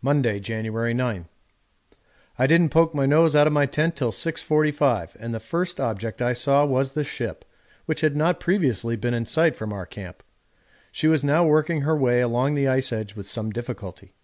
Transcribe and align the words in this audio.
Monday, 0.00 0.38
January 0.38 0.94
9. 0.94 1.26
I 2.38 2.46
didn't 2.46 2.68
poke 2.68 2.94
my 2.94 3.06
nose 3.06 3.34
out 3.34 3.48
of 3.48 3.52
my 3.52 3.66
tent 3.66 3.96
till 3.96 4.12
6.45, 4.12 5.16
and 5.18 5.34
the 5.34 5.40
first 5.40 5.80
object 5.80 6.22
I 6.22 6.32
saw 6.32 6.64
was 6.64 6.92
the 6.92 7.02
ship, 7.02 7.44
which 7.84 8.02
had 8.02 8.14
not 8.14 8.38
previously 8.38 8.94
been 8.94 9.14
in 9.14 9.24
sight 9.24 9.56
from 9.56 9.72
our 9.72 9.84
camp. 9.84 10.22
She 10.92 11.08
was 11.08 11.24
now 11.24 11.44
working 11.44 11.80
her 11.80 11.96
way 11.96 12.20
along 12.20 12.54
the 12.54 12.68
ice 12.68 12.92
edge 12.92 13.16
with 13.16 13.26
some 13.26 13.50
difficulty. 13.50 14.14